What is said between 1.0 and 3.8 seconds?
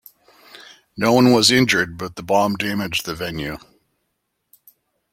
one was injured, but the bomb damaged the venue.